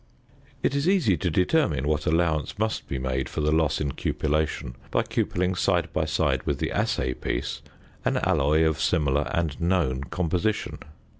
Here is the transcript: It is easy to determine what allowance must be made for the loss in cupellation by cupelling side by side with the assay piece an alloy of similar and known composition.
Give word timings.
It 0.63 0.73
is 0.73 0.89
easy 0.89 1.15
to 1.17 1.29
determine 1.29 1.87
what 1.87 2.07
allowance 2.07 2.57
must 2.57 2.87
be 2.87 2.97
made 2.97 3.29
for 3.29 3.41
the 3.41 3.51
loss 3.51 3.79
in 3.79 3.91
cupellation 3.91 4.73
by 4.89 5.03
cupelling 5.03 5.53
side 5.53 5.93
by 5.93 6.05
side 6.05 6.41
with 6.41 6.57
the 6.57 6.71
assay 6.71 7.13
piece 7.13 7.61
an 8.03 8.17
alloy 8.17 8.63
of 8.63 8.81
similar 8.81 9.29
and 9.31 9.61
known 9.61 10.05
composition. 10.05 10.79